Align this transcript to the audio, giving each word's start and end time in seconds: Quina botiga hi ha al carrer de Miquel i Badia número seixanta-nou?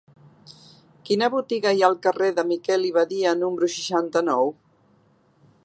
Quina 1.09 1.27
botiga 1.33 1.73
hi 1.77 1.83
ha 1.83 1.89
al 1.93 1.97
carrer 2.07 2.29
de 2.39 2.47
Miquel 2.53 2.87
i 2.89 2.91
Badia 2.97 3.35
número 3.43 3.69
seixanta-nou? 3.75 4.51